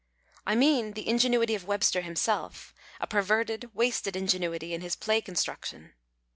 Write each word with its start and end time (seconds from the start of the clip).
I 0.47 0.55
mean 0.55 0.93
the 0.93 1.07
ingenuity 1.07 1.53
of 1.53 1.67
Webster 1.67 2.01
himself, 2.01 2.73
a 2.99 3.05
per 3.05 3.21
verted, 3.21 3.69
wasted 3.75 4.15
ingenuity, 4.15 4.73
in 4.73 4.81
his 4.81 4.95
play 4.95 5.21
construction. 5.21 5.93